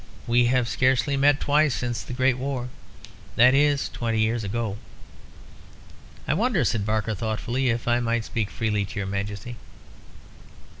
we 0.25 0.45
have 0.45 0.67
scarcely 0.67 1.15
met 1.15 1.39
twice 1.39 1.75
since 1.75 2.01
the 2.01 2.11
Great 2.11 2.39
War. 2.39 2.69
That 3.35 3.53
is 3.53 3.87
twenty 3.87 4.17
years 4.19 4.43
ago." 4.43 4.77
"I 6.27 6.33
wonder," 6.33 6.65
said 6.65 6.87
Barker, 6.87 7.13
thoughtfully, 7.13 7.69
"if 7.69 7.87
I 7.87 7.99
might 7.99 8.25
speak 8.25 8.49
freely 8.49 8.83
to 8.83 8.95
your 8.99 9.05
Majesty?" 9.05 9.57